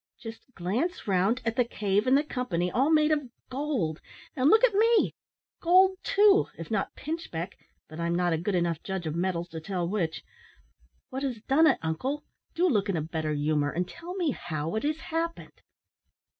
Just 0.19 0.51
glance 0.55 1.05
round 1.07 1.43
at 1.45 1.55
the 1.55 1.63
cave 1.63 2.07
and 2.07 2.17
the 2.17 2.23
company, 2.23 2.71
all 2.71 2.89
made 2.89 3.11
of 3.11 3.29
gold, 3.51 4.01
and 4.35 4.49
look 4.49 4.63
at 4.63 4.73
me 4.73 5.13
gold 5.59 5.99
too, 6.01 6.47
if 6.57 6.71
not 6.71 6.95
pinchbeck, 6.95 7.55
but 7.87 7.99
I'm 7.99 8.15
not 8.15 8.33
a 8.33 8.37
good 8.39 8.55
enough 8.55 8.81
judge 8.81 9.05
of 9.05 9.13
metals 9.13 9.49
to 9.49 9.61
tell 9.61 9.87
which. 9.87 10.23
What 11.11 11.21
has 11.21 11.39
done 11.43 11.67
it, 11.67 11.77
uncle? 11.83 12.23
Do 12.55 12.67
look 12.67 12.89
in 12.89 12.97
a 12.97 13.01
better 13.03 13.31
humour, 13.33 13.69
and 13.69 13.87
tell 13.87 14.15
me 14.15 14.31
how 14.31 14.73
it 14.73 14.81
has 14.81 14.97
happened." 14.97 15.61